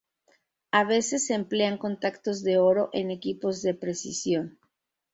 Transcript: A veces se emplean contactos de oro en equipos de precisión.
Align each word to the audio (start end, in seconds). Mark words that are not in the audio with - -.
A 0.71 0.83
veces 0.83 1.27
se 1.27 1.35
emplean 1.35 1.77
contactos 1.77 2.41
de 2.41 2.57
oro 2.57 2.89
en 2.91 3.11
equipos 3.11 3.61
de 3.61 3.75
precisión. 3.75 4.57